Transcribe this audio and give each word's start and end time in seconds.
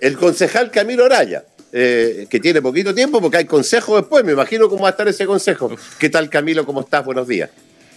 el 0.00 0.16
concejal 0.16 0.70
Camilo 0.70 1.04
Araya. 1.04 1.44
Eh, 1.72 2.26
que 2.30 2.40
tiene 2.40 2.62
poquito 2.62 2.94
tiempo 2.94 3.20
porque 3.20 3.38
hay 3.38 3.44
consejo 3.44 3.96
después, 3.96 4.24
me 4.24 4.32
imagino 4.32 4.68
cómo 4.68 4.84
va 4.84 4.88
a 4.88 4.90
estar 4.92 5.06
ese 5.08 5.26
consejo. 5.26 5.70
¿Qué 5.98 6.08
tal 6.08 6.30
Camilo? 6.30 6.64
¿Cómo 6.64 6.80
estás? 6.80 7.04
Buenos 7.04 7.26
días. 7.28 7.50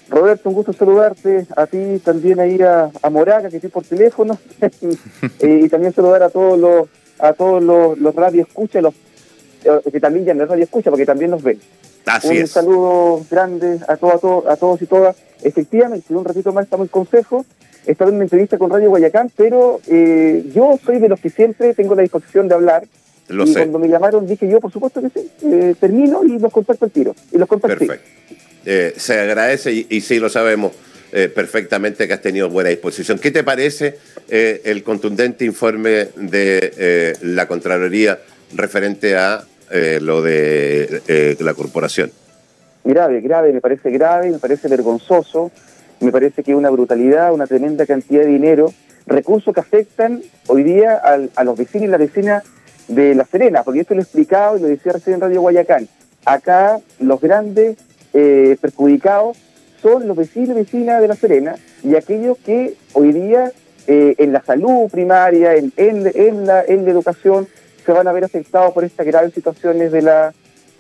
Roberto, 0.10 0.50
un 0.50 0.56
gusto 0.56 0.74
saludarte, 0.74 1.46
a 1.56 1.68
ti 1.68 2.02
también 2.04 2.40
ahí 2.40 2.60
a, 2.62 2.90
a 3.02 3.10
Moraga, 3.10 3.50
que 3.50 3.58
estoy 3.58 3.70
por 3.70 3.84
teléfono, 3.86 4.40
eh, 5.40 5.62
y 5.64 5.70
también 5.70 5.94
saludar 5.94 6.24
a 6.24 6.30
todos 6.30 6.60
los 6.60 6.90
a 7.20 7.34
todos 7.34 7.62
los, 7.62 7.98
los 8.00 8.16
radioescuchas, 8.16 8.82
los, 8.82 8.94
eh, 9.64 9.92
que 9.92 10.00
también 10.00 10.26
ya 10.26 10.34
no 10.34 10.44
es 10.44 10.50
radio 10.50 10.64
escucha, 10.64 10.90
porque 10.90 11.06
también 11.06 11.32
nos 11.32 11.44
ven. 11.44 11.60
un 12.24 12.48
saludo 12.48 13.26
grande 13.30 13.80
a, 13.88 13.98
todos 13.98 14.46
a, 14.46 14.54
a 14.54 14.56
todos 14.58 14.82
y 14.82 14.88
todas. 14.88 15.16
Efectivamente, 15.44 16.08
en 16.10 16.18
un 16.18 16.26
ratito 16.26 16.52
más 16.54 16.64
estamos 16.66 16.86
en 16.86 16.92
consejo, 16.92 17.46
estaba 17.86 18.10
en 18.10 18.16
una 18.16 18.26
entrevista 18.26 18.58
con 18.58 18.70
Radio 18.70 18.90
Guayacán, 18.90 19.32
pero 19.36 19.80
yo 19.88 20.80
soy 20.84 21.00
de 21.00 21.10
los 21.10 21.20
que 21.20 21.30
siempre 21.30 21.74
tengo 21.74 21.96
la 21.96 22.02
disposición 22.02 22.48
de 22.48 22.56
hablar, 22.56 22.84
y 23.30 23.54
cuando 23.54 23.80
me 23.80 23.88
llamaron 23.88 24.26
dije 24.26 24.48
yo, 24.50 24.60
por 24.60 24.72
supuesto 24.72 25.02
que 25.02 25.10
sí, 25.10 25.32
eh, 25.44 25.76
termino 25.80 26.24
y 26.24 26.40
los 26.40 26.52
contacto 26.52 26.86
al 26.86 26.92
tiro. 26.92 27.16
Y 27.32 27.38
los 27.38 27.48
contacté. 27.48 27.86
Perfecto. 27.86 28.10
Eh, 28.66 28.94
se 28.98 29.20
agradece 29.20 29.72
y, 29.72 30.02
sí 30.02 30.20
lo 30.20 30.30
sabemos 30.30 30.74
eh, 31.12 31.30
perfectamente 31.30 32.08
que 32.08 32.14
has 32.14 32.22
tenido 32.22 32.50
buena 32.50 32.70
disposición. 32.70 33.20
¿Qué 33.20 33.32
te 33.32 33.44
parece 33.44 33.98
el 34.30 34.84
contundente 34.84 35.46
informe 35.46 36.10
de 36.16 37.18
la 37.22 37.48
Contraloría 37.48 38.20
referente 38.56 39.16
a 39.16 39.44
lo 40.02 40.22
de 40.22 41.38
la 41.40 41.54
corporación? 41.54 42.12
Grave, 42.84 43.22
grave, 43.22 43.54
me 43.54 43.62
parece 43.62 43.92
grave, 43.92 44.32
me 44.32 44.40
parece 44.40 44.68
vergonzoso, 44.68 45.52
me 46.00 46.12
parece 46.12 46.44
que 46.44 46.52
es 46.52 46.58
una 46.58 46.70
brutalidad, 46.70 47.34
una 47.34 47.48
tremenda 47.48 47.86
cantidad 47.86 48.22
de 48.22 48.28
dinero, 48.28 48.74
recursos 49.06 49.54
que 49.54 49.60
afectan 49.60 50.22
hoy 50.48 50.64
día 50.64 50.96
a 51.36 51.44
los 51.44 51.58
vecinos 51.58 51.88
y 51.88 51.92
las 51.92 52.00
vecinas 52.00 52.44
de 52.88 53.16
La 53.16 53.26
Serena, 53.26 53.64
porque 53.64 53.82
esto 53.82 53.94
lo 53.94 54.02
he 54.02 54.04
explicado 54.04 54.58
y 54.58 54.62
lo 54.62 54.68
decía 54.68 54.94
recién 54.94 55.16
en 55.16 55.22
Radio 55.22 55.42
Guayacán. 55.42 55.88
Acá 56.26 56.80
los 57.00 57.22
grandes 57.22 57.78
eh, 58.14 58.58
perjudicados 58.60 59.38
son 59.82 60.08
los 60.08 60.18
vecinos 60.18 60.50
y 60.50 60.54
vecinas 60.54 61.02
de 61.02 61.08
La 61.08 61.16
Serena 61.16 61.56
y 61.84 61.96
aquellos 61.96 62.38
que 62.38 62.76
hoy 62.94 63.14
día 63.14 63.52
eh, 63.88 64.16
en 64.18 64.34
la 64.34 64.44
salud 64.44 64.90
primaria, 64.92 65.56
en, 65.56 65.72
en, 65.78 66.04
la, 66.46 66.64
en 66.64 66.86
la 66.86 66.92
educación, 66.92 67.48
se 67.86 67.92
van 67.92 68.08
a 68.08 68.12
ver 68.12 68.24
afectados 68.24 68.74
por 68.74 68.84
estas 68.84 69.06
graves 69.06 69.34
situaciones 69.34 69.92
de 69.92 70.02
la, 70.02 70.34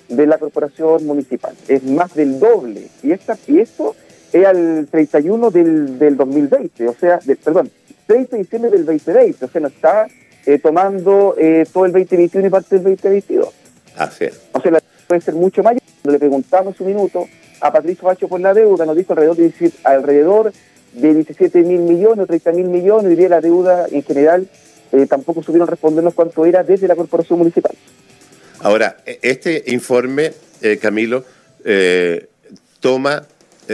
de 0.09 0.28
la 0.28 0.38
corporación 0.38 1.06
municipal. 1.06 1.56
Es 1.67 1.84
más 1.84 2.14
del 2.14 2.40
doble. 2.40 2.88
Y, 3.02 3.12
esta, 3.12 3.38
y 3.47 3.59
esto 3.59 3.95
es 4.31 4.45
al 4.45 4.88
31 4.89 5.52
del, 5.52 5.99
del 5.99 6.17
2020, 6.17 6.88
o 6.88 6.94
sea, 6.94 7.19
perdón, 7.44 7.69
30 8.09 8.35
de 8.35 8.44
diciembre 8.44 8.72
del 8.72 8.85
2020, 8.85 9.45
o 9.45 9.49
sea, 9.49 9.61
no 9.61 9.67
está 9.67 10.08
eh, 10.45 10.58
tomando 10.58 11.35
eh, 11.38 11.63
todo 11.72 11.85
el 11.85 11.91
2021 11.91 12.47
y 12.47 12.50
parte 12.50 12.75
del 12.75 12.83
2022. 12.83 13.50
Así 13.95 14.25
es. 14.25 14.41
O 14.52 14.59
sea, 14.59 14.80
puede 15.05 15.22
ser 15.22 15.35
mucho 15.35 15.61
mayor. 15.61 15.81
Cuando 16.02 16.13
le 16.13 16.19
preguntamos 16.19 16.80
un 16.80 16.88
minuto 16.88 17.27
a 17.61 17.72
Patricio 17.72 18.07
Bacho 18.07 18.27
por 18.27 18.39
la 18.39 18.53
deuda, 18.53 18.85
nos 18.85 18.95
dijo 18.95 19.13
alrededor 19.13 19.35
de, 19.38 19.72
alrededor 19.83 20.53
de 20.94 21.13
17 21.13 21.61
mil 21.61 21.81
millones 21.81 22.23
o 22.23 22.25
30 22.25 22.52
mil 22.53 22.66
millones, 22.66 23.09
diría 23.09 23.30
la 23.30 23.41
deuda 23.41 23.85
en 23.91 24.02
general, 24.02 24.47
eh, 24.91 25.05
tampoco 25.05 25.44
supieron 25.44 25.67
respondernos 25.67 26.16
cuánto 26.16 26.45
era 26.45 26.63
desde 26.63 26.88
la 26.88 26.95
corporación 26.95 27.38
municipal. 27.38 27.75
Ahora, 28.61 28.97
e, 29.05 29.19
este 29.22 29.66
informe, 29.67 30.31
Camilo, 30.81 31.23
toma 32.80 33.22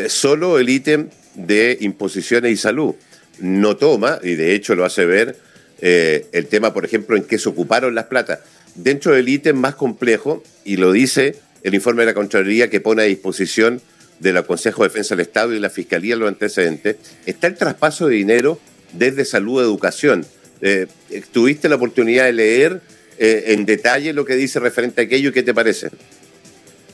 solo 0.09 0.59
el 0.59 0.69
ítem 0.69 1.09
de 1.35 1.77
imposiciones 1.81 2.51
y 2.51 2.57
salud. 2.57 2.95
No 3.39 3.75
toma, 3.77 4.19
y 4.23 4.35
de 4.35 4.53
hecho 4.53 4.75
lo 4.75 4.85
hace 4.85 5.05
ver, 5.05 5.37
eh, 5.81 6.27
el 6.31 6.47
tema, 6.47 6.73
por 6.73 6.85
ejemplo, 6.85 7.17
en 7.17 7.23
qué 7.23 7.37
se 7.37 7.49
ocuparon 7.49 7.95
las 7.95 8.05
platas. 8.05 8.39
Dentro 8.75 9.13
del 9.13 9.27
ítem 9.29 9.55
más 9.55 9.75
complejo, 9.75 10.43
y 10.63 10.77
lo 10.77 10.91
dice 10.91 11.35
el 11.63 11.73
informe 11.75 12.03
de 12.03 12.07
la 12.07 12.13
Contraloría 12.13 12.69
que 12.69 12.79
pone 12.79 13.01
a 13.01 13.05
disposición 13.05 13.81
de 14.19 14.33
la 14.33 14.43
Consejo 14.43 14.83
de 14.83 14.89
Defensa 14.89 15.15
del 15.15 15.25
Estado 15.25 15.53
y 15.53 15.59
la 15.59 15.69
Fiscalía 15.69 16.15
los 16.15 16.27
antecedentes, 16.27 16.97
está 17.25 17.47
el 17.47 17.55
traspaso 17.55 18.07
de 18.07 18.15
dinero 18.15 18.59
desde 18.93 19.25
salud 19.25 19.59
a 19.59 19.63
educación. 19.63 20.25
Eh, 20.61 20.87
¿Tuviste 21.31 21.67
la 21.67 21.75
oportunidad 21.75 22.25
de 22.25 22.33
leer 22.33 22.81
eh, 23.17 23.45
en 23.47 23.65
detalle 23.65 24.13
lo 24.13 24.25
que 24.25 24.35
dice 24.35 24.59
referente 24.59 25.01
a 25.01 25.03
aquello 25.05 25.29
y 25.29 25.33
qué 25.33 25.43
te 25.43 25.53
parece? 25.53 25.89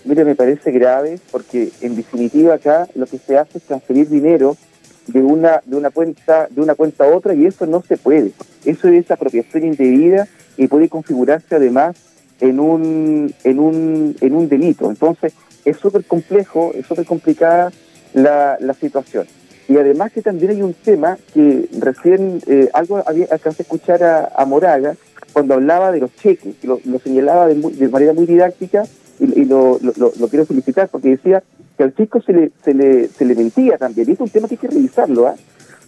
Mire, 0.03 0.25
me 0.25 0.35
parece 0.35 0.71
grave 0.71 1.19
porque 1.31 1.69
en 1.81 1.95
definitiva 1.95 2.55
acá 2.55 2.87
lo 2.95 3.05
que 3.05 3.19
se 3.19 3.37
hace 3.37 3.59
es 3.59 3.63
transferir 3.65 4.09
dinero 4.09 4.57
de 5.07 5.21
una 5.21 5.61
de 5.65 5.75
una 5.75 5.89
cuenta 5.89 6.47
de 6.49 6.61
una 6.61 6.75
cuenta 6.75 7.05
a 7.05 7.07
otra 7.07 7.33
y 7.33 7.45
eso 7.45 7.65
no 7.65 7.83
se 7.87 7.97
puede. 7.97 8.31
Eso 8.65 8.87
es 8.87 9.11
apropiación 9.11 9.65
indebida 9.65 10.27
y 10.57 10.67
puede 10.67 10.89
configurarse 10.89 11.55
además 11.55 11.95
en 12.39 12.59
un 12.59 13.33
en 13.43 13.59
un 13.59 14.15
en 14.21 14.35
un 14.35 14.49
delito. 14.49 14.89
Entonces, 14.89 15.33
es 15.65 15.77
súper 15.77 16.03
complejo, 16.05 16.71
es 16.73 16.85
súper 16.87 17.05
complicada 17.05 17.71
la, 18.13 18.57
la 18.59 18.73
situación. 18.73 19.27
Y 19.67 19.77
además 19.77 20.11
que 20.11 20.21
también 20.21 20.51
hay 20.51 20.61
un 20.63 20.73
tema 20.73 21.17
que 21.33 21.69
recién 21.79 22.41
eh, 22.47 22.69
algo 22.73 23.03
había 23.05 23.27
alcancé 23.31 23.61
a 23.61 23.63
escuchar 23.63 24.03
a, 24.03 24.45
Moraga 24.45 24.95
cuando 25.31 25.53
hablaba 25.53 25.91
de 25.91 25.99
los 25.99 26.13
cheques, 26.15 26.55
lo, 26.63 26.81
lo 26.83 26.99
señalaba 26.99 27.47
de, 27.47 27.55
de 27.55 27.87
manera 27.87 28.11
muy 28.11 28.25
didáctica 28.25 28.83
y, 29.21 29.45
lo, 29.45 29.79
lo, 29.79 30.27
quiero 30.29 30.45
felicitar 30.45 30.89
porque 30.89 31.09
decía 31.09 31.43
que 31.77 31.83
al 31.83 31.95
chico 31.95 32.21
se 32.21 32.33
le, 32.33 32.51
se 32.63 32.73
le, 32.73 33.07
se 33.07 33.23
le 33.23 33.35
mentía 33.35 33.77
también. 33.77 34.09
Y 34.09 34.13
es 34.13 34.19
un 34.19 34.29
tema 34.29 34.47
que 34.47 34.55
hay 34.55 34.57
que 34.57 34.67
revisarlo, 34.67 35.27
¿ah? 35.27 35.35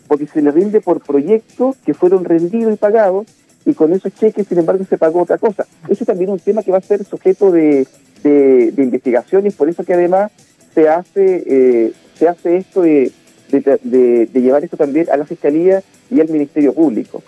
porque 0.08 0.28
se 0.28 0.42
le 0.42 0.52
rinde 0.52 0.82
por 0.82 1.02
proyectos 1.02 1.76
que 1.86 1.94
fueron 1.94 2.24
rendidos 2.26 2.74
y 2.74 2.78
pagados 2.78 3.26
y 3.66 3.74
con 3.74 3.94
esos 3.94 4.14
cheques, 4.14 4.48
sin 4.48 4.60
embargo, 4.60 4.86
se 4.88 4.98
pagó 4.98 5.22
otra 5.22 5.38
cosa. 5.38 5.66
Eso 5.88 6.06
también 6.06 6.30
es 6.30 6.34
un 6.34 6.40
tema 6.40 6.64
que 6.64 6.72
va 6.72 6.78
a 6.78 6.82
ser 6.82 7.04
sujeto 7.06 7.52
de, 7.52 7.88
de, 8.22 8.74
investigación 8.78 9.48
y 9.48 9.52
por 9.52 9.70
eso 9.70 9.84
que 9.84 9.94
además 9.94 10.32
se 10.74 10.90
hace, 10.90 11.44
eh, 11.46 11.94
se 12.16 12.28
hace 12.28 12.58
esto 12.58 12.82
de, 12.82 13.12
de, 13.50 14.30
llevar 14.34 14.64
esto 14.64 14.78
también 14.78 15.08
a 15.12 15.18
la 15.18 15.26
Fiscalía 15.26 15.82
y 16.10 16.20
al 16.20 16.30
Ministerio 16.30 16.74
Público. 16.74 17.24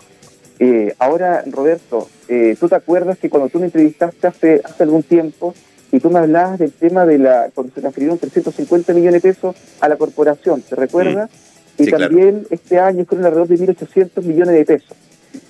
Eh, 0.58 0.94
ahora, 0.98 1.44
Roberto, 1.46 2.08
eh, 2.28 2.56
¿tú 2.58 2.68
te 2.68 2.74
acuerdas 2.74 3.18
que 3.18 3.28
cuando 3.28 3.48
tú 3.48 3.58
me 3.58 3.66
entrevistaste 3.66 4.26
hace, 4.26 4.62
hace 4.64 4.82
algún 4.82 5.02
tiempo, 5.02 5.54
y 5.92 6.00
tú 6.00 6.10
me 6.10 6.18
hablabas 6.18 6.58
del 6.58 6.72
tema 6.72 7.06
de 7.06 7.18
la 7.18 7.50
cuando 7.54 7.72
se 7.74 7.80
transfirieron 7.80 8.18
350 8.18 8.92
millones 8.92 9.22
de 9.22 9.32
pesos 9.32 9.56
a 9.80 9.88
la 9.88 9.96
corporación, 9.96 10.62
¿te 10.62 10.76
recuerdas? 10.76 11.30
Mm. 11.78 11.82
y 11.82 11.86
también 11.90 12.46
este 12.50 12.78
año 12.78 13.04
fueron 13.04 13.26
alrededor 13.26 13.48
de 13.48 13.58
1.800 13.58 14.22
millones 14.24 14.54
de 14.54 14.64
pesos. 14.64 14.96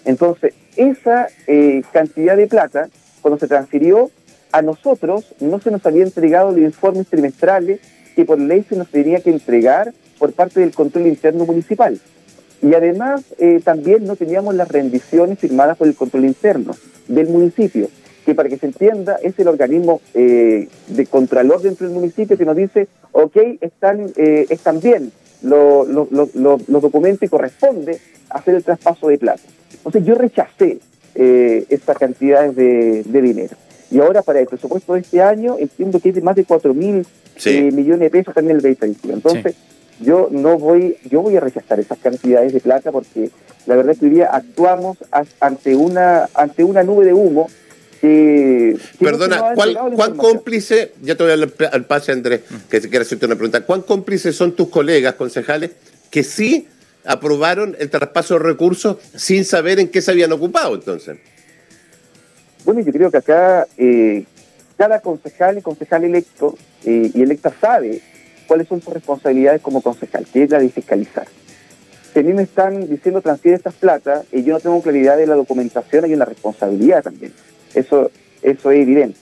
Entonces, 0.04 0.54
esa 0.76 1.28
eh, 1.46 1.82
cantidad 1.92 2.36
de 2.36 2.46
plata, 2.46 2.88
cuando 3.22 3.38
se 3.38 3.46
transfirió, 3.46 4.10
a 4.52 4.62
nosotros 4.62 5.34
no 5.40 5.60
se 5.60 5.70
nos 5.70 5.84
había 5.86 6.04
entregado 6.04 6.50
los 6.50 6.60
informes 6.60 7.06
trimestrales 7.08 7.80
que 8.14 8.24
por 8.24 8.40
ley 8.40 8.64
se 8.68 8.76
nos 8.76 8.88
tenía 8.88 9.20
que 9.20 9.30
entregar 9.30 9.92
por 10.18 10.32
parte 10.32 10.60
del 10.60 10.72
control 10.72 11.06
interno 11.06 11.44
municipal. 11.44 12.00
Y 12.62 12.74
además 12.74 13.22
eh, 13.38 13.60
también 13.62 14.04
no 14.04 14.16
teníamos 14.16 14.54
las 14.54 14.68
rendiciones 14.68 15.38
firmadas 15.38 15.76
por 15.76 15.86
el 15.86 15.94
control 15.94 16.24
interno 16.24 16.74
del 17.06 17.28
municipio 17.28 17.88
que 18.26 18.34
para 18.34 18.48
que 18.48 18.58
se 18.58 18.66
entienda 18.66 19.18
es 19.22 19.38
el 19.38 19.46
organismo 19.46 20.00
eh, 20.12 20.68
de 20.88 21.06
contralor 21.06 21.62
dentro 21.62 21.86
del 21.86 21.94
municipio 21.94 22.36
que 22.36 22.44
nos 22.44 22.56
dice, 22.56 22.88
ok, 23.12 23.36
están, 23.60 24.12
eh, 24.16 24.46
están 24.50 24.80
bien 24.80 25.12
los 25.42 26.82
documentos 26.82 27.22
y 27.22 27.28
corresponde 27.28 28.00
hacer 28.28 28.56
el 28.56 28.64
traspaso 28.64 29.06
de 29.06 29.18
plata. 29.18 29.42
Entonces 29.72 30.04
yo 30.04 30.16
rechacé 30.16 30.80
eh, 31.14 31.64
estas 31.68 31.96
cantidades 31.96 32.56
de, 32.56 33.22
dinero. 33.22 33.56
Y 33.92 34.00
ahora 34.00 34.22
para 34.22 34.40
el 34.40 34.46
presupuesto 34.46 34.94
de 34.94 35.00
este 35.00 35.22
año 35.22 35.56
entiendo 35.58 36.00
que 36.00 36.08
es 36.08 36.16
de 36.16 36.20
más 36.20 36.34
de 36.34 36.44
4 36.44 36.74
mil 36.74 37.06
eh, 37.44 37.70
millones 37.70 38.00
de 38.00 38.10
pesos 38.10 38.34
también 38.34 38.56
el 38.56 38.62
2021. 38.62 39.14
Entonces 39.14 39.54
yo 40.00 40.28
no 40.32 40.58
voy, 40.58 40.96
yo 41.08 41.22
voy 41.22 41.36
a 41.36 41.40
rechazar 41.40 41.78
esas 41.78 41.98
cantidades 41.98 42.52
de 42.52 42.60
plata 42.60 42.90
porque 42.90 43.30
la 43.66 43.76
verdad 43.76 43.92
es 43.92 44.00
que 44.00 44.06
hoy 44.06 44.10
día 44.10 44.30
actuamos 44.32 44.98
ante 45.40 45.76
una, 45.76 46.28
ante 46.34 46.64
una 46.64 46.82
nube 46.82 47.04
de 47.04 47.14
humo 47.14 47.48
Perdona, 48.00 49.54
¿cuán 49.54 50.16
cómplice, 50.16 50.92
ya 51.02 51.14
te 51.14 51.22
voy 51.22 51.32
a 51.32 51.36
dar 51.36 51.50
al 51.72 51.84
pase 51.86 52.12
Andrés, 52.12 52.42
que 52.68 52.80
se 52.80 52.88
quiere 52.88 53.04
hacerte 53.04 53.26
una 53.26 53.36
pregunta, 53.36 53.62
¿cuán 53.62 53.82
cómplices 53.82 54.36
son 54.36 54.52
tus 54.52 54.68
colegas 54.68 55.14
concejales 55.14 55.72
que 56.10 56.22
sí 56.22 56.68
aprobaron 57.04 57.76
el 57.78 57.90
traspaso 57.90 58.34
de 58.34 58.40
recursos 58.40 58.98
sin 59.14 59.44
saber 59.44 59.78
en 59.78 59.88
qué 59.88 60.02
se 60.02 60.10
habían 60.10 60.32
ocupado 60.32 60.74
entonces? 60.74 61.18
Bueno, 62.64 62.80
yo 62.80 62.92
creo 62.92 63.10
que 63.10 63.16
acá 63.18 63.66
eh, 63.78 64.24
cada 64.76 65.00
concejal 65.00 65.58
y 65.58 65.62
concejal 65.62 66.04
electo 66.04 66.56
eh, 66.84 67.10
y 67.14 67.22
electa 67.22 67.52
sabe 67.60 68.00
cuáles 68.46 68.68
son 68.68 68.80
sus 68.80 68.92
responsabilidades 68.92 69.60
como 69.62 69.80
concejal, 69.80 70.26
que 70.26 70.42
es 70.42 70.50
la 70.50 70.58
de 70.58 70.68
fiscalizar. 70.68 71.26
Si 72.12 72.20
a 72.20 72.22
mí 72.22 72.32
me 72.32 72.42
están 72.42 72.88
diciendo 72.88 73.20
transfiere 73.20 73.56
estas 73.56 73.74
plata 73.74 74.22
y 74.32 74.42
yo 74.42 74.54
no 74.54 74.60
tengo 74.60 74.82
claridad 74.82 75.16
de 75.16 75.26
la 75.26 75.34
documentación, 75.34 76.04
hay 76.04 76.14
una 76.14 76.24
responsabilidad 76.24 77.02
también. 77.02 77.32
Eso, 77.76 78.10
eso 78.42 78.70
es 78.70 78.82
evidente. 78.82 79.18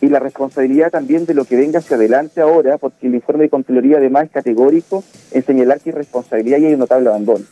Y 0.00 0.08
la 0.08 0.20
responsabilidad 0.20 0.90
también 0.90 1.26
de 1.26 1.34
lo 1.34 1.44
que 1.44 1.56
venga 1.56 1.80
hacia 1.80 1.96
adelante 1.96 2.40
ahora, 2.40 2.78
porque 2.78 3.08
el 3.08 3.14
informe 3.14 3.44
de 3.44 3.50
Contraloría 3.50 3.98
además 3.98 4.24
es 4.24 4.30
categórico 4.30 5.04
en 5.32 5.44
señalar 5.44 5.80
que 5.80 5.90
hay 5.90 5.96
responsabilidad 5.96 6.58
y 6.58 6.66
hay 6.66 6.72
un 6.74 6.80
notable 6.80 7.08
abandono 7.08 7.44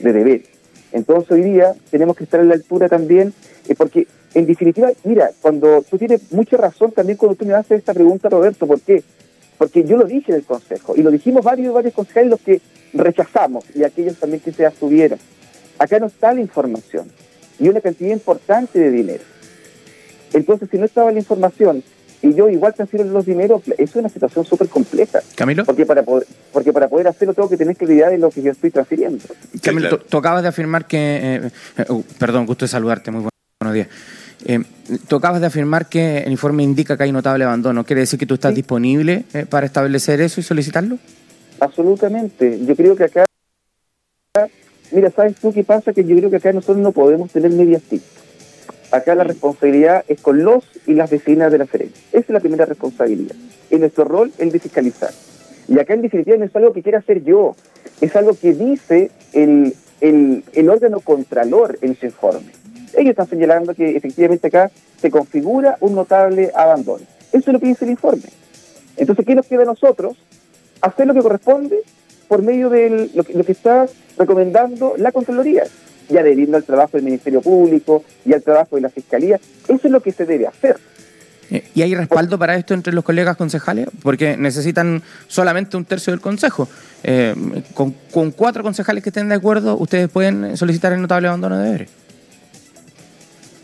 de 0.00 0.12
deber. 0.12 0.42
Entonces 0.90 1.30
hoy 1.30 1.42
día 1.42 1.74
tenemos 1.90 2.16
que 2.16 2.24
estar 2.24 2.40
a 2.40 2.44
la 2.44 2.54
altura 2.54 2.88
también, 2.88 3.32
eh, 3.68 3.74
porque 3.76 4.08
en 4.34 4.46
definitiva, 4.46 4.90
mira, 5.04 5.30
cuando 5.40 5.82
tú 5.82 5.98
tienes 5.98 6.32
mucha 6.32 6.56
razón 6.56 6.90
también 6.92 7.18
cuando 7.18 7.36
tú 7.36 7.44
me 7.44 7.54
haces 7.54 7.78
esta 7.78 7.94
pregunta, 7.94 8.28
Roberto, 8.30 8.66
¿por 8.66 8.80
qué? 8.80 9.04
Porque 9.58 9.84
yo 9.84 9.98
lo 9.98 10.04
dije 10.04 10.32
en 10.32 10.38
el 10.38 10.44
Consejo, 10.44 10.94
y 10.96 11.02
lo 11.02 11.10
dijimos 11.10 11.44
varios 11.44 11.74
varios 11.74 11.94
concejales 11.94 12.30
los 12.30 12.40
que 12.40 12.60
rechazamos, 12.94 13.64
y 13.74 13.84
aquellos 13.84 14.18
también 14.18 14.40
que 14.40 14.52
se 14.52 14.66
abstuvieron. 14.66 15.18
Acá 15.78 15.98
no 15.98 16.06
está 16.06 16.32
la 16.32 16.40
información, 16.40 17.06
y 17.60 17.68
una 17.68 17.80
cantidad 17.80 18.10
importante 18.10 18.78
de 18.78 18.90
dinero. 18.90 19.31
Entonces, 20.32 20.68
si 20.70 20.78
no 20.78 20.84
estaba 20.84 21.12
la 21.12 21.18
información 21.18 21.82
y 22.22 22.34
yo 22.34 22.48
igual 22.48 22.72
transfiero 22.72 23.04
los 23.04 23.26
dineros, 23.26 23.62
es 23.76 23.96
una 23.96 24.08
situación 24.08 24.44
súper 24.44 24.68
compleja. 24.68 25.20
Camilo. 25.34 25.64
Porque 25.64 25.84
para, 25.84 26.02
poder, 26.02 26.26
porque 26.52 26.72
para 26.72 26.88
poder 26.88 27.08
hacerlo 27.08 27.34
tengo 27.34 27.48
que 27.48 27.56
tener 27.56 27.76
claridad 27.76 28.10
de 28.10 28.18
lo 28.18 28.30
que 28.30 28.42
yo 28.42 28.52
estoy 28.52 28.70
transfiriendo. 28.70 29.24
Camilo, 29.60 29.98
tú 29.98 30.18
acabas 30.18 30.42
de 30.42 30.48
afirmar 30.48 30.86
que... 30.86 30.98
Eh, 30.98 31.50
eh, 31.78 31.84
uh, 31.88 32.02
perdón, 32.18 32.46
gusto 32.46 32.64
de 32.64 32.68
saludarte, 32.68 33.10
muy 33.10 33.28
buenos 33.60 33.74
días. 33.74 33.88
Eh, 34.44 34.60
tú 35.08 35.16
acabas 35.16 35.40
de 35.40 35.46
afirmar 35.46 35.88
que 35.88 36.18
el 36.18 36.32
informe 36.32 36.62
indica 36.62 36.96
que 36.96 37.02
hay 37.04 37.12
notable 37.12 37.44
abandono. 37.44 37.84
¿Quiere 37.84 38.00
decir 38.00 38.18
que 38.18 38.26
tú 38.26 38.34
estás 38.34 38.52
sí. 38.52 38.56
disponible 38.56 39.24
eh, 39.34 39.46
para 39.48 39.66
establecer 39.66 40.20
eso 40.20 40.40
y 40.40 40.44
solicitarlo? 40.44 40.98
Absolutamente. 41.60 42.58
Yo 42.64 42.76
creo 42.76 42.96
que 42.96 43.04
acá... 43.04 43.24
Mira, 44.90 45.10
¿sabes 45.10 45.36
tú 45.36 45.52
qué 45.52 45.64
pasa? 45.64 45.92
Que 45.92 46.04
yo 46.04 46.16
creo 46.16 46.30
que 46.30 46.36
acá 46.36 46.52
nosotros 46.52 46.78
no 46.78 46.92
podemos 46.92 47.30
tener 47.30 47.50
medias 47.50 47.82
tintas. 47.82 48.21
Acá 48.92 49.14
la 49.14 49.24
responsabilidad 49.24 50.04
es 50.06 50.20
con 50.20 50.44
los 50.44 50.64
y 50.86 50.92
las 50.92 51.10
vecinas 51.10 51.50
de 51.50 51.56
la 51.56 51.66
Ferencia. 51.66 52.00
Esa 52.12 52.20
es 52.20 52.28
la 52.28 52.40
primera 52.40 52.66
responsabilidad. 52.66 53.34
Y 53.70 53.76
nuestro 53.76 54.04
rol 54.04 54.30
es 54.34 54.40
el 54.40 54.52
de 54.52 54.58
fiscalizar. 54.58 55.10
Y 55.66 55.78
acá 55.78 55.94
en 55.94 56.02
definitiva 56.02 56.36
no 56.36 56.44
es 56.44 56.54
algo 56.54 56.74
que 56.74 56.82
quiera 56.82 56.98
hacer 56.98 57.24
yo, 57.24 57.56
es 58.02 58.14
algo 58.14 58.34
que 58.34 58.52
dice 58.52 59.10
el, 59.32 59.74
el, 60.02 60.44
el 60.52 60.68
órgano 60.68 61.00
contralor 61.00 61.78
en 61.80 61.96
su 61.96 62.04
informe. 62.04 62.52
Ellos 62.94 63.12
están 63.12 63.28
señalando 63.28 63.74
que 63.74 63.96
efectivamente 63.96 64.48
acá 64.48 64.70
se 65.00 65.10
configura 65.10 65.78
un 65.80 65.94
notable 65.94 66.50
abandono. 66.54 67.04
Eso 67.32 67.50
es 67.50 67.52
lo 67.54 67.60
que 67.60 67.68
dice 67.68 67.86
el 67.86 67.92
informe. 67.92 68.24
Entonces, 68.98 69.24
¿qué 69.24 69.34
nos 69.34 69.46
queda 69.46 69.62
a 69.62 69.66
nosotros? 69.66 70.18
Hacer 70.82 71.06
lo 71.06 71.14
que 71.14 71.22
corresponde 71.22 71.80
por 72.28 72.42
medio 72.42 72.68
de 72.68 73.10
lo 73.14 73.24
que, 73.24 73.32
lo 73.32 73.44
que 73.44 73.52
está 73.52 73.86
recomendando 74.18 74.94
la 74.98 75.12
Contraloría 75.12 75.64
y 76.08 76.16
adheriendo 76.16 76.56
al 76.56 76.64
trabajo 76.64 76.92
del 76.92 77.04
Ministerio 77.04 77.40
Público 77.40 78.04
y 78.24 78.32
al 78.32 78.42
trabajo 78.42 78.76
de 78.76 78.82
la 78.82 78.88
Fiscalía. 78.88 79.40
Eso 79.68 79.80
es 79.82 79.90
lo 79.90 80.00
que 80.00 80.12
se 80.12 80.26
debe 80.26 80.46
hacer. 80.46 80.76
¿Y 81.74 81.82
hay 81.82 81.94
respaldo 81.94 82.38
para 82.38 82.56
esto 82.56 82.72
entre 82.72 82.94
los 82.94 83.04
colegas 83.04 83.36
concejales? 83.36 83.88
Porque 84.02 84.36
necesitan 84.36 85.02
solamente 85.28 85.76
un 85.76 85.84
tercio 85.84 86.12
del 86.12 86.20
consejo. 86.20 86.66
Eh, 87.04 87.34
con, 87.74 87.94
con, 88.10 88.30
cuatro 88.30 88.62
concejales 88.62 89.02
que 89.02 89.10
estén 89.10 89.28
de 89.28 89.34
acuerdo, 89.34 89.76
¿ustedes 89.76 90.08
pueden 90.08 90.56
solicitar 90.56 90.92
el 90.92 91.02
notable 91.02 91.28
abandono 91.28 91.58
de 91.58 91.64
deberes? 91.64 91.90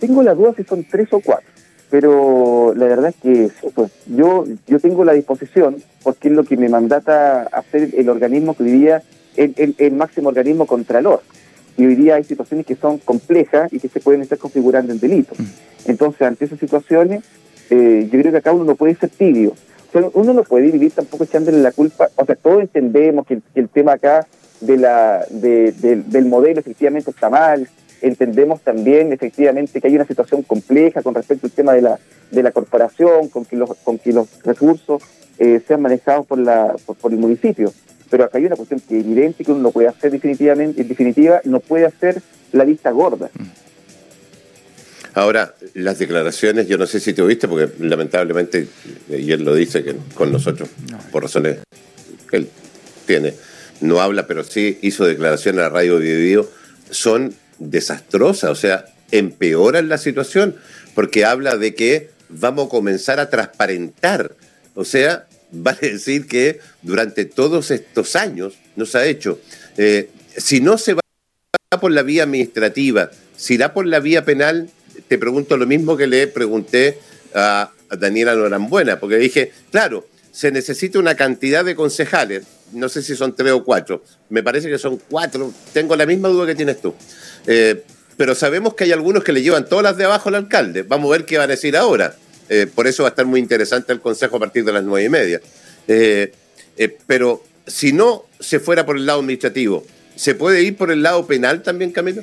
Tengo 0.00 0.22
la 0.22 0.34
duda 0.34 0.52
si 0.56 0.64
son 0.64 0.84
tres 0.84 1.08
o 1.12 1.20
cuatro, 1.20 1.48
pero 1.90 2.74
la 2.76 2.86
verdad 2.86 3.08
es 3.10 3.16
que 3.22 3.50
pues, 3.74 3.90
yo, 4.06 4.44
yo 4.66 4.78
tengo 4.80 5.04
la 5.04 5.12
disposición, 5.12 5.76
porque 6.02 6.28
es 6.28 6.34
lo 6.34 6.44
que 6.44 6.56
me 6.56 6.68
mandata 6.68 7.44
hacer 7.44 7.94
el 7.96 8.08
organismo 8.08 8.54
que 8.54 8.64
vivía, 8.64 9.02
el, 9.36 9.54
el, 9.56 9.74
el 9.78 9.92
máximo 9.92 10.28
organismo 10.28 10.66
contralor 10.66 11.22
y 11.78 11.86
hoy 11.86 11.94
día 11.94 12.16
hay 12.16 12.24
situaciones 12.24 12.66
que 12.66 12.74
son 12.74 12.98
complejas 12.98 13.72
y 13.72 13.78
que 13.78 13.88
se 13.88 14.00
pueden 14.00 14.20
estar 14.20 14.36
configurando 14.36 14.92
en 14.92 14.98
delitos. 14.98 15.38
Entonces, 15.86 16.22
ante 16.22 16.44
esas 16.44 16.58
situaciones, 16.58 17.22
eh, 17.70 18.08
yo 18.12 18.18
creo 18.18 18.32
que 18.32 18.38
acá 18.38 18.52
uno 18.52 18.64
no 18.64 18.74
puede 18.74 18.96
ser 18.96 19.10
tibio. 19.10 19.54
O 19.88 19.92
sea, 19.92 20.10
uno 20.12 20.34
no 20.34 20.42
puede 20.42 20.72
vivir 20.72 20.90
tampoco 20.90 21.22
echándole 21.22 21.58
la 21.58 21.70
culpa. 21.70 22.08
O 22.16 22.26
sea, 22.26 22.34
todos 22.34 22.62
entendemos 22.62 23.26
que 23.28 23.34
el, 23.34 23.42
que 23.54 23.60
el 23.60 23.68
tema 23.68 23.92
acá 23.92 24.26
de 24.60 24.76
la, 24.76 25.24
de, 25.30 25.70
de, 25.70 26.02
del 26.02 26.24
modelo 26.26 26.58
efectivamente 26.58 27.10
está 27.12 27.30
mal. 27.30 27.68
Entendemos 28.02 28.60
también 28.60 29.12
efectivamente 29.12 29.80
que 29.80 29.86
hay 29.86 29.94
una 29.94 30.04
situación 30.04 30.42
compleja 30.42 31.02
con 31.02 31.14
respecto 31.14 31.46
al 31.46 31.52
tema 31.52 31.74
de 31.74 31.82
la, 31.82 32.00
de 32.32 32.42
la 32.42 32.50
corporación, 32.50 33.28
con 33.28 33.44
que 33.44 33.56
los, 33.56 33.72
con 33.84 33.98
que 33.98 34.12
los 34.12 34.26
recursos 34.42 35.00
eh, 35.38 35.62
sean 35.66 35.80
manejados 35.80 36.26
por, 36.26 36.38
la, 36.38 36.74
por, 36.84 36.96
por 36.96 37.12
el 37.12 37.18
municipio 37.18 37.72
pero 38.10 38.24
acá 38.24 38.38
hay 38.38 38.46
una 38.46 38.56
cuestión 38.56 38.80
que 38.80 38.98
es 38.98 39.04
evidente 39.04 39.44
que 39.44 39.52
uno 39.52 39.60
no 39.62 39.70
puede 39.70 39.88
hacer 39.88 40.10
definitivamente, 40.10 40.82
en 40.82 40.88
definitiva, 40.88 41.40
no 41.44 41.60
puede 41.60 41.86
hacer 41.86 42.22
la 42.52 42.64
vista 42.64 42.90
gorda. 42.90 43.30
Ahora, 45.14 45.54
las 45.74 45.98
declaraciones, 45.98 46.68
yo 46.68 46.78
no 46.78 46.86
sé 46.86 47.00
si 47.00 47.12
te 47.12 47.22
oíste, 47.22 47.48
porque 47.48 47.72
lamentablemente, 47.80 48.68
y 49.08 49.32
él 49.32 49.42
lo 49.42 49.54
dice 49.54 49.82
que 49.82 49.96
con 50.14 50.30
nosotros, 50.30 50.68
por 51.10 51.22
razones 51.22 51.58
que 52.30 52.36
él 52.36 52.48
tiene, 53.06 53.34
no 53.80 54.00
habla, 54.00 54.26
pero 54.26 54.44
sí 54.44 54.78
hizo 54.82 55.06
declaraciones 55.06 55.60
a 55.60 55.62
la 55.64 55.68
radio 55.70 55.98
Video, 55.98 56.48
son 56.90 57.34
desastrosas, 57.58 58.50
o 58.50 58.54
sea, 58.54 58.86
empeoran 59.10 59.88
la 59.88 59.98
situación, 59.98 60.56
porque 60.94 61.24
habla 61.24 61.56
de 61.56 61.74
que 61.74 62.10
vamos 62.28 62.66
a 62.66 62.70
comenzar 62.70 63.20
a 63.20 63.30
transparentar, 63.30 64.32
o 64.74 64.84
sea, 64.84 65.26
vale 65.52 65.92
decir 65.92 66.26
que 66.26 66.60
durante 66.82 67.24
todos 67.24 67.70
estos 67.70 68.16
años 68.16 68.54
no 68.76 68.86
se 68.86 68.98
ha 68.98 69.06
hecho. 69.06 69.40
Eh, 69.76 70.10
si 70.36 70.60
no 70.60 70.78
se 70.78 70.94
va 70.94 71.00
por 71.80 71.90
la 71.90 72.02
vía 72.02 72.24
administrativa, 72.24 73.10
si 73.36 73.54
irá 73.54 73.72
por 73.72 73.86
la 73.86 74.00
vía 74.00 74.24
penal, 74.24 74.70
te 75.06 75.18
pregunto 75.18 75.56
lo 75.56 75.66
mismo 75.66 75.96
que 75.96 76.06
le 76.06 76.26
pregunté 76.26 76.98
a, 77.34 77.70
a 77.88 77.96
Daniela 77.96 78.34
Norambuena, 78.34 78.98
porque 78.98 79.16
dije, 79.16 79.52
claro, 79.70 80.06
se 80.32 80.50
necesita 80.52 80.98
una 80.98 81.16
cantidad 81.16 81.64
de 81.64 81.74
concejales, 81.74 82.44
no 82.72 82.88
sé 82.88 83.02
si 83.02 83.16
son 83.16 83.34
tres 83.34 83.52
o 83.52 83.64
cuatro, 83.64 84.04
me 84.28 84.42
parece 84.42 84.68
que 84.68 84.78
son 84.78 85.00
cuatro, 85.08 85.52
tengo 85.72 85.96
la 85.96 86.06
misma 86.06 86.28
duda 86.28 86.46
que 86.46 86.54
tienes 86.54 86.80
tú. 86.80 86.94
Eh, 87.46 87.82
pero 88.16 88.34
sabemos 88.34 88.74
que 88.74 88.84
hay 88.84 88.92
algunos 88.92 89.22
que 89.22 89.32
le 89.32 89.42
llevan 89.42 89.68
todas 89.68 89.84
las 89.84 89.96
de 89.96 90.04
abajo 90.04 90.28
al 90.28 90.34
alcalde. 90.34 90.82
Vamos 90.82 91.08
a 91.08 91.12
ver 91.12 91.24
qué 91.24 91.38
van 91.38 91.48
a 91.48 91.54
decir 91.54 91.76
ahora. 91.76 92.16
Eh, 92.48 92.66
por 92.72 92.86
eso 92.86 93.02
va 93.02 93.08
a 93.08 93.10
estar 93.10 93.26
muy 93.26 93.40
interesante 93.40 93.92
el 93.92 94.00
Consejo 94.00 94.36
a 94.36 94.40
partir 94.40 94.64
de 94.64 94.72
las 94.72 94.82
nueve 94.82 95.06
y 95.06 95.08
media. 95.08 95.40
Eh, 95.86 96.32
eh, 96.76 96.96
pero 97.06 97.42
si 97.66 97.92
no 97.92 98.24
se 98.40 98.60
fuera 98.60 98.86
por 98.86 98.96
el 98.96 99.06
lado 99.06 99.20
administrativo, 99.20 99.84
¿se 100.16 100.34
puede 100.34 100.62
ir 100.62 100.76
por 100.76 100.90
el 100.90 101.02
lado 101.02 101.26
penal 101.26 101.62
también, 101.62 101.92
Camilo? 101.92 102.22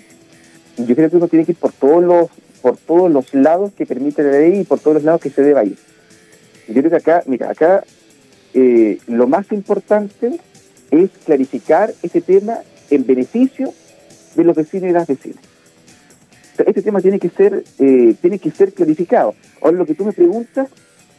Yo 0.77 0.95
creo 0.95 1.09
que 1.09 1.15
uno 1.17 1.27
tiene 1.27 1.45
que 1.45 1.51
ir 1.51 1.57
por 1.57 1.71
todos 1.71 2.03
los, 2.03 2.29
por 2.61 2.77
todos 2.77 3.11
los 3.11 3.33
lados 3.33 3.71
que 3.77 3.85
permite 3.85 4.23
la 4.23 4.31
ley 4.31 4.61
y 4.61 4.63
por 4.63 4.79
todos 4.79 4.95
los 4.95 5.03
lados 5.03 5.21
que 5.21 5.29
se 5.29 5.41
deba 5.41 5.63
ir. 5.63 5.77
Yo 6.67 6.81
creo 6.81 6.89
que 6.89 6.97
acá, 6.97 7.23
mira, 7.27 7.51
acá 7.51 7.83
lo 9.07 9.27
más 9.27 9.51
importante 9.51 10.39
es 10.89 11.09
clarificar 11.25 11.93
ese 12.01 12.21
tema 12.21 12.59
en 12.89 13.05
beneficio 13.05 13.73
de 14.35 14.43
los 14.43 14.55
vecinos 14.55 14.89
y 14.89 14.93
las 14.93 15.07
vecinas 15.07 15.44
este 16.63 16.81
tema 16.81 17.01
tiene 17.01 17.19
que 17.19 17.29
ser 17.29 17.63
eh, 17.79 18.15
tiene 18.21 18.39
que 18.39 18.51
ser 18.51 18.73
clarificado. 18.73 19.33
Ahora 19.61 19.77
lo 19.77 19.85
que 19.85 19.95
tú 19.95 20.05
me 20.05 20.13
preguntas, 20.13 20.69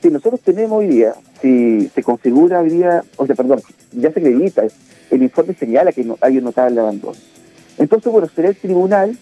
si 0.03 0.11
nosotros 0.11 0.41
tenemos 0.41 0.79
hoy 0.79 0.89
día, 0.89 1.15
si 1.41 1.89
se 1.95 2.03
configura 2.03 2.61
hoy 2.61 2.71
día, 2.71 3.05
o 3.17 3.27
sea, 3.27 3.35
perdón, 3.35 3.61
ya 3.93 4.13
se 4.13 4.21
acredita, 4.21 4.65
el 5.11 5.23
informe 5.23 5.55
señala 5.55 5.93
que 5.93 6.05
no, 6.05 6.19
hay 6.21 6.39
un 6.39 6.45
notable 6.45 6.81
abandono. 6.81 7.19
Entonces, 7.79 8.11
bueno, 8.11 8.29
será 8.35 8.49
el 8.49 8.57
tribunal 8.57 9.17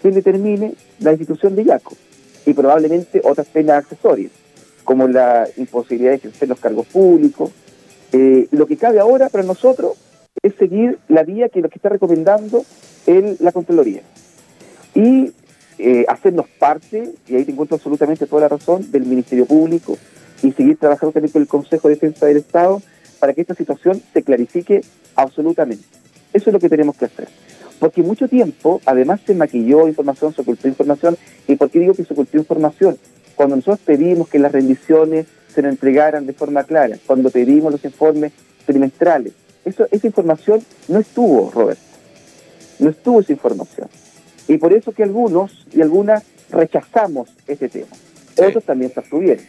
quien 0.00 0.14
determine 0.14 0.74
la 1.00 1.12
institución 1.12 1.56
de 1.56 1.64
IACO 1.64 1.94
y 2.46 2.54
probablemente 2.54 3.20
otras 3.24 3.46
penas 3.48 3.84
accesorias, 3.84 4.32
como 4.84 5.06
la 5.06 5.46
imposibilidad 5.56 6.12
de 6.12 6.16
ejercer 6.16 6.48
los 6.48 6.60
cargos 6.60 6.86
públicos. 6.86 7.50
Eh, 8.12 8.48
lo 8.52 8.66
que 8.66 8.76
cabe 8.76 9.00
ahora 9.00 9.28
para 9.28 9.44
nosotros 9.44 9.98
es 10.42 10.54
seguir 10.54 10.98
la 11.08 11.24
vía 11.24 11.48
que 11.48 11.60
que 11.60 11.74
está 11.74 11.88
recomendando 11.88 12.64
el, 13.06 13.36
la 13.40 13.52
Contraloría. 13.52 14.02
Y 14.94 15.32
eh, 15.78 16.04
hacernos 16.08 16.46
parte, 16.58 17.12
y 17.28 17.36
ahí 17.36 17.44
te 17.44 17.52
encuentro 17.52 17.76
absolutamente 17.76 18.26
toda 18.26 18.42
la 18.42 18.48
razón, 18.48 18.90
del 18.90 19.06
Ministerio 19.06 19.46
Público 19.46 19.96
y 20.42 20.52
seguir 20.52 20.76
trabajando 20.76 21.12
también 21.12 21.32
con 21.32 21.42
el 21.42 21.48
Consejo 21.48 21.88
de 21.88 21.94
Defensa 21.94 22.26
del 22.26 22.38
Estado 22.38 22.80
para 23.18 23.32
que 23.32 23.40
esta 23.40 23.54
situación 23.54 24.00
se 24.12 24.22
clarifique 24.22 24.82
absolutamente. 25.16 25.84
Eso 26.32 26.50
es 26.50 26.54
lo 26.54 26.60
que 26.60 26.68
tenemos 26.68 26.96
que 26.96 27.06
hacer. 27.06 27.28
Porque 27.78 28.02
mucho 28.02 28.28
tiempo, 28.28 28.80
además, 28.86 29.20
se 29.24 29.34
maquilló 29.34 29.88
información, 29.88 30.34
se 30.34 30.42
ocultó 30.42 30.68
información. 30.68 31.16
¿Y 31.46 31.56
por 31.56 31.70
qué 31.70 31.80
digo 31.80 31.94
que 31.94 32.04
se 32.04 32.12
ocultó 32.12 32.36
información? 32.36 32.98
Cuando 33.36 33.56
nosotros 33.56 33.80
pedimos 33.84 34.28
que 34.28 34.38
las 34.38 34.52
rendiciones 34.52 35.26
se 35.52 35.62
nos 35.62 35.72
entregaran 35.72 36.26
de 36.26 36.32
forma 36.32 36.64
clara, 36.64 36.98
cuando 37.06 37.30
pedimos 37.30 37.72
los 37.72 37.84
informes 37.84 38.32
trimestrales, 38.66 39.32
eso, 39.64 39.86
esa 39.90 40.06
información 40.06 40.60
no 40.88 40.98
estuvo, 40.98 41.50
Roberto. 41.50 41.82
No 42.80 42.90
estuvo 42.90 43.20
esa 43.20 43.32
información. 43.32 43.88
Y 44.48 44.58
por 44.58 44.72
eso 44.72 44.92
que 44.92 45.02
algunos 45.02 45.66
y 45.72 45.82
algunas 45.82 46.24
rechazamos 46.50 47.28
este 47.46 47.68
tema. 47.68 47.94
Sí. 48.34 48.42
Otros 48.42 48.64
también 48.64 48.92
se 48.92 49.00
abstuvieron. 49.00 49.44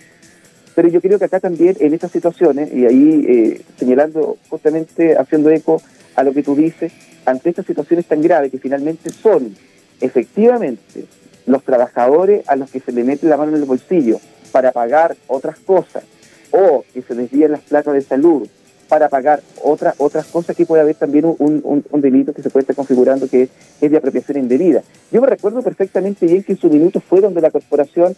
Pero 0.75 0.87
yo 0.87 1.01
creo 1.01 1.17
que 1.19 1.25
acá 1.25 1.39
también, 1.39 1.75
en 1.79 1.93
estas 1.93 2.11
situaciones, 2.11 2.71
y 2.73 2.85
ahí 2.85 3.25
eh, 3.27 3.61
señalando 3.77 4.37
justamente, 4.49 5.17
haciendo 5.17 5.49
eco 5.49 5.81
a 6.15 6.23
lo 6.23 6.33
que 6.33 6.43
tú 6.43 6.55
dices, 6.55 6.91
ante 7.25 7.49
estas 7.49 7.65
situaciones 7.65 8.05
tan 8.05 8.21
graves 8.21 8.51
que 8.51 8.59
finalmente 8.59 9.09
son 9.09 9.55
efectivamente 10.01 11.05
los 11.45 11.63
trabajadores 11.63 12.47
a 12.47 12.55
los 12.55 12.69
que 12.71 12.79
se 12.79 12.91
le 12.91 13.03
mete 13.03 13.27
la 13.27 13.37
mano 13.37 13.55
en 13.55 13.61
el 13.61 13.67
bolsillo 13.67 14.19
para 14.51 14.71
pagar 14.71 15.15
otras 15.27 15.59
cosas, 15.59 16.03
o 16.51 16.83
que 16.93 17.01
se 17.01 17.15
desvían 17.15 17.51
las 17.51 17.61
placas 17.61 17.93
de 17.93 18.01
salud, 18.01 18.47
para 18.89 19.07
pagar 19.07 19.41
otras 19.63 19.93
otras 19.99 20.25
cosas 20.25 20.55
que 20.55 20.65
puede 20.65 20.81
haber 20.81 20.95
también 20.95 21.25
un, 21.25 22.01
delito 22.01 22.33
que 22.33 22.41
se 22.41 22.49
puede 22.49 22.63
estar 22.63 22.75
configurando 22.75 23.29
que 23.29 23.47
es 23.79 23.91
de 23.91 23.95
apropiación 23.95 24.39
indebida. 24.39 24.81
Yo 25.11 25.21
me 25.21 25.27
recuerdo 25.27 25.61
perfectamente 25.61 26.25
bien 26.25 26.43
que 26.43 26.53
en 26.53 26.57
su 26.57 26.69
minuto 26.69 26.99
fue 26.99 27.21
donde 27.21 27.39
la 27.39 27.51
corporación, 27.51 28.15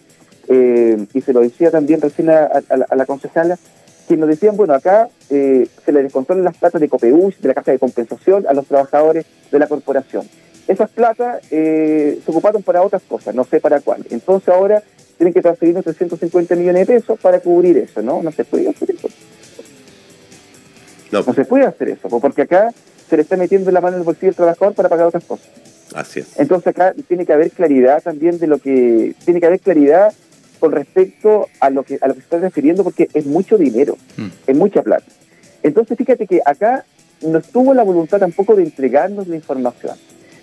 eh, 0.48 1.06
y 1.14 1.22
se 1.22 1.34
lo 1.34 1.42
decía 1.42 1.70
también 1.70 2.02
recién 2.02 2.30
a, 2.30 2.50
la 2.96 3.06
concejala, 3.06 3.60
que 4.08 4.18
nos 4.18 4.30
decían, 4.30 4.58
bueno, 4.58 4.74
acá 4.74 5.10
eh, 5.30 5.68
se 5.86 5.92
le 5.92 6.04
descontrolan 6.04 6.46
las 6.46 6.58
platas 6.58 6.82
de 6.82 6.90
COPEUS, 6.90 7.42
de 7.42 7.48
la 7.48 7.54
Caja 7.54 7.72
de 7.72 7.80
Compensación, 7.80 8.46
a 8.48 8.54
los 8.54 8.66
trabajadores 8.66 9.26
de 9.52 9.60
la 9.60 9.68
corporación. 9.68 10.28
Esas 10.68 10.90
platas 10.90 11.42
eh, 11.52 12.20
se 12.24 12.32
ocuparon 12.32 12.64
para 12.64 12.82
otras 12.82 13.02
cosas, 13.04 13.36
no 13.36 13.44
sé 13.44 13.60
para 13.60 13.82
cuál. 13.82 14.06
Entonces 14.10 14.50
ahora 14.50 14.82
tienen 15.18 15.34
que 15.34 15.42
transferirnos 15.42 15.84
350 15.84 16.56
millones 16.56 16.88
de 16.88 16.94
pesos 16.96 17.20
para 17.20 17.40
cubrir 17.40 17.78
eso, 17.78 18.02
¿no? 18.02 18.24
No 18.24 18.32
se 18.32 18.44
puede 18.44 18.70
hacer 18.70 18.92
eso. 18.92 19.08
No, 21.12 21.24
no 21.24 21.34
se 21.34 21.46
puede 21.46 21.66
hacer 21.66 21.90
eso, 21.90 22.08
porque 22.10 22.44
acá 22.44 22.72
se 23.10 23.16
le 23.18 23.24
está 23.24 23.38
metiendo 23.38 23.72
la 23.72 23.82
mano 23.82 23.98
en 23.98 24.02
el 24.02 24.06
bolsillo 24.06 24.28
del 24.28 24.36
trabajador 24.36 24.74
para 24.74 24.90
pagar 24.90 25.08
otras 25.08 25.24
cosas. 25.26 25.48
Así 25.94 26.22
es. 26.22 26.40
Entonces 26.40 26.68
acá 26.68 26.94
tiene 27.08 27.26
que 27.26 27.34
haber 27.34 27.52
claridad 27.52 28.02
también 28.02 28.40
de 28.40 28.48
lo 28.48 28.60
que... 28.60 29.14
Tiene 29.26 29.40
que 29.42 29.48
haber 29.48 29.60
claridad 29.60 30.14
con 30.62 30.72
respecto 30.72 31.50
a 31.60 31.72
lo 31.72 31.84
que 31.84 31.98
a 32.00 32.08
lo 32.08 32.14
que 32.14 32.20
se 32.20 32.26
está 32.26 32.38
refiriendo 32.38 32.84
porque 32.84 33.10
es 33.14 33.26
mucho 33.26 33.58
dinero, 33.58 33.98
mm. 34.16 34.28
es 34.46 34.56
mucha 34.56 34.84
plata. 34.84 35.06
Entonces 35.64 35.98
fíjate 35.98 36.28
que 36.28 36.40
acá 36.46 36.86
no 37.22 37.40
estuvo 37.40 37.74
la 37.74 37.84
voluntad 37.84 38.20
tampoco 38.20 38.56
de 38.56 38.64
entregarnos 38.64 39.28
la 39.28 39.36
información. 39.36 39.98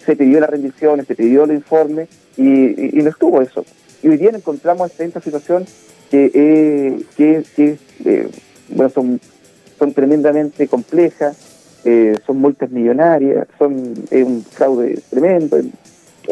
Se 0.04 0.16
pidió 0.16 0.40
las 0.40 0.50
rendiciones, 0.50 1.06
se 1.06 1.14
pidió 1.14 1.44
el 1.44 1.52
informe 1.52 2.08
y, 2.36 2.42
y, 2.42 2.90
y 2.94 3.02
no 3.02 3.10
estuvo 3.10 3.40
eso. 3.40 3.64
Y 4.02 4.08
hoy 4.08 4.16
día 4.16 4.32
nos 4.32 4.40
encontramos 4.40 4.90
en 4.98 5.06
esta 5.06 5.20
situación 5.20 5.66
que, 6.10 6.30
eh, 6.34 7.02
que, 7.16 7.44
que 7.54 7.78
eh, 8.04 8.28
bueno, 8.70 8.90
son, 8.90 9.20
son 9.78 9.92
tremendamente 9.92 10.66
complejas, 10.68 11.36
eh, 11.84 12.14
son 12.26 12.38
multas 12.38 12.70
millonarias, 12.70 13.46
son 13.58 13.94
es 14.10 14.24
un 14.24 14.44
fraude 14.44 14.98
tremendo. 15.10 15.60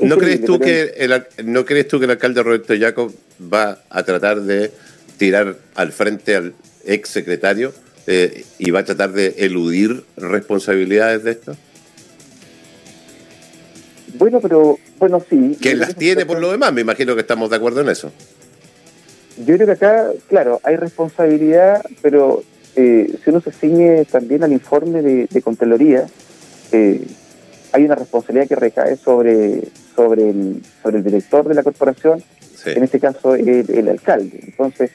¿No 0.03 0.19
crees, 0.19 0.45
tú 0.45 0.59
que 0.59 0.93
el, 0.99 1.25
¿No 1.45 1.65
crees 1.65 1.89
tú 1.89 1.99
que 1.99 2.05
el 2.05 2.11
alcalde 2.11 2.43
Roberto 2.43 2.75
Jacob 2.79 3.15
va 3.53 3.79
a 3.89 4.03
tratar 4.03 4.43
de 4.43 4.71
tirar 5.17 5.57
al 5.75 5.93
frente 5.93 6.37
al 6.37 6.53
ex 6.85 7.09
secretario 7.09 7.73
eh, 8.07 8.45
y 8.59 8.71
va 8.71 8.81
a 8.81 8.85
tratar 8.85 9.13
de 9.13 9.35
eludir 9.39 10.05
responsabilidades 10.17 11.25
de 11.25 11.31
esto? 11.31 11.57
Bueno, 14.19 14.41
pero, 14.41 14.79
bueno, 14.99 15.23
sí. 15.29 15.57
Que 15.61 15.75
las 15.75 15.95
tiene 15.95 16.27
por 16.27 16.41
lo 16.41 16.51
demás, 16.51 16.73
me 16.73 16.81
imagino 16.83 17.15
que 17.15 17.21
estamos 17.23 17.51
de 17.51 17.57
acuerdo 17.57 17.81
en 17.81 17.89
eso. 17.89 18.13
Yo 19.39 19.57
creo 19.57 19.67
que 19.67 19.73
acá, 19.73 20.11
claro, 20.29 20.61
hay 20.63 20.77
responsabilidad, 20.77 21.85
pero 22.01 22.43
eh, 22.77 23.19
si 23.25 23.31
uno 23.31 23.41
se 23.41 23.53
ciñe 23.53 24.05
también 24.05 24.45
al 24.45 24.53
informe 24.53 25.01
de, 25.01 25.27
de 25.27 25.43
Contraloría, 25.43 26.07
eh, 26.73 27.07
hay 27.73 27.85
una 27.85 27.95
responsabilidad 27.95 28.49
que 28.49 28.57
recae 28.57 28.97
sobre, 28.97 29.63
sobre, 29.95 30.29
el, 30.29 30.63
sobre 30.83 30.99
el 30.99 31.05
director 31.05 31.49
de 31.49 31.55
la 31.55 31.63
corporación, 31.63 32.23
sí. 32.55 32.71
en 32.71 32.85
este 32.85 33.01
caso 33.01 33.35
el, 33.35 33.49
el, 33.49 33.89
alcalde. 33.89 34.41
Entonces, 34.45 34.91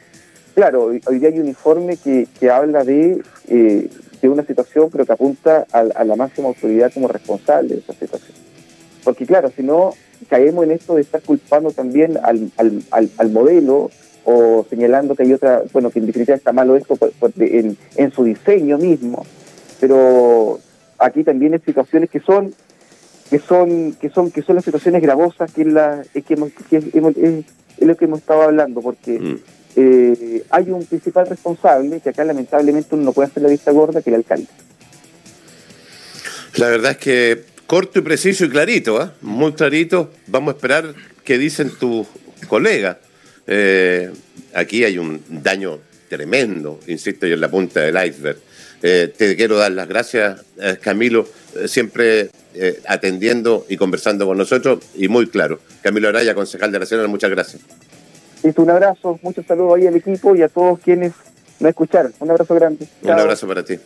claro, 0.53 0.85
hoy, 0.85 1.01
hoy 1.07 1.19
día 1.19 1.29
hay 1.29 1.39
un 1.39 1.47
informe 1.47 1.97
que, 1.97 2.27
que 2.39 2.51
habla 2.51 2.83
de, 2.83 3.21
eh, 3.47 3.89
de 4.21 4.29
una 4.29 4.43
situación, 4.43 4.89
pero 4.91 5.05
que 5.05 5.13
apunta 5.13 5.65
a, 5.71 5.79
a, 5.79 6.03
la 6.03 6.15
máxima 6.15 6.49
autoridad 6.49 6.93
como 6.93 7.07
responsable 7.07 7.75
de 7.75 7.79
esa 7.79 7.93
situación. 7.93 8.37
Porque 9.03 9.25
claro, 9.25 9.51
si 9.55 9.63
no, 9.63 9.95
caemos 10.29 10.63
en 10.65 10.71
esto 10.71 10.95
de 10.95 11.01
estar 11.01 11.21
culpando 11.21 11.71
también 11.71 12.19
al, 12.23 12.51
al, 12.57 12.83
al, 12.91 13.09
al 13.17 13.29
modelo 13.31 13.89
o 14.25 14.65
señalando 14.69 15.15
que 15.15 15.23
hay 15.23 15.33
otra, 15.33 15.63
bueno, 15.73 15.89
que 15.89 15.99
en 15.99 16.05
definitiva 16.05 16.35
está 16.35 16.51
malo 16.51 16.75
esto 16.75 16.95
por, 16.95 17.11
por, 17.13 17.31
en, 17.37 17.77
en 17.95 18.11
su 18.11 18.23
diseño 18.23 18.77
mismo, 18.77 19.25
pero 19.79 20.59
aquí 20.99 21.23
también 21.23 21.53
hay 21.53 21.59
situaciones 21.59 22.09
que 22.09 22.19
son 22.19 22.53
que 23.29 23.39
son 23.39 23.93
que 23.93 24.09
son 24.09 24.29
que 24.29 24.41
son 24.41 24.55
las 24.55 24.65
situaciones 24.65 25.01
gravosas 25.01 25.51
que 25.51 25.61
es 25.61 25.67
la 25.67 26.03
es 26.13 26.23
que, 26.23 26.33
hemos, 26.33 26.51
que 26.69 26.83
hemos, 26.93 27.15
es, 27.17 27.45
es, 27.77 27.87
lo 27.87 27.95
que 27.95 28.05
hemos 28.05 28.19
estado 28.19 28.43
hablando 28.43 28.81
porque 28.81 29.19
mm. 29.19 29.39
eh, 29.77 30.43
hay 30.49 30.69
un 30.69 30.85
principal 30.85 31.27
responsable 31.27 32.01
que 32.01 32.09
acá 32.09 32.23
lamentablemente 32.25 32.93
uno 32.93 33.05
no 33.05 33.13
puede 33.13 33.29
hacer 33.29 33.41
la 33.41 33.49
vista 33.49 33.71
gorda 33.71 34.01
que 34.01 34.09
el 34.09 34.17
alcalde 34.17 34.47
la 36.57 36.67
verdad 36.67 36.91
es 36.91 36.97
que 36.97 37.43
corto 37.65 37.99
y 37.99 38.01
preciso 38.01 38.45
y 38.45 38.49
clarito 38.49 39.01
¿eh? 39.01 39.09
muy 39.21 39.53
clarito 39.53 40.11
vamos 40.27 40.53
a 40.53 40.57
esperar 40.57 40.93
qué 41.23 41.37
dicen 41.37 41.71
tus 41.79 42.07
colegas 42.49 42.97
eh, 43.47 44.11
aquí 44.53 44.83
hay 44.83 44.97
un 44.97 45.21
daño 45.29 45.79
tremendo 46.09 46.79
insisto 46.87 47.25
yo 47.25 47.35
en 47.35 47.41
la 47.41 47.49
punta 47.49 47.79
del 47.81 47.95
iceberg 48.05 48.37
eh, 48.83 49.13
te 49.15 49.35
quiero 49.35 49.57
dar 49.57 49.71
las 49.71 49.87
gracias, 49.87 50.41
eh, 50.59 50.77
Camilo, 50.81 51.27
eh, 51.55 51.67
siempre 51.67 52.31
eh, 52.55 52.81
atendiendo 52.87 53.65
y 53.69 53.77
conversando 53.77 54.25
con 54.25 54.37
nosotros 54.37 54.79
y 54.95 55.07
muy 55.07 55.27
claro. 55.27 55.59
Camilo 55.83 56.09
Araya, 56.09 56.33
concejal 56.33 56.71
de 56.71 56.79
la 56.79 56.83
Nacional, 56.83 57.07
muchas 57.07 57.29
gracias. 57.29 57.61
Listo, 58.43 58.63
un 58.63 58.71
abrazo, 58.71 59.19
muchos 59.21 59.45
saludos 59.45 59.77
ahí 59.77 59.87
al 59.87 59.95
equipo 59.95 60.35
y 60.35 60.41
a 60.41 60.47
todos 60.47 60.79
quienes 60.79 61.13
nos 61.59 61.69
escucharon. 61.69 62.11
Un 62.19 62.31
abrazo 62.31 62.55
grande. 62.55 62.87
Un 63.03 63.07
Chao. 63.07 63.19
abrazo 63.19 63.47
para 63.47 63.63
ti. 63.63 63.77